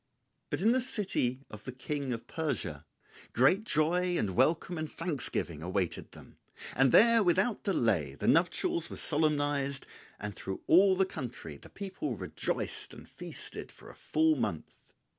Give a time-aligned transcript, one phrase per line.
[0.49, 2.87] But in the city of the King of Persia
[3.33, 6.39] great joy and welcome and thanksgiving awaited them;
[6.75, 9.85] and there without delay the nuptials were solemnized
[10.19, 14.95] and through all the country the people rejoiced and feasted for a full month.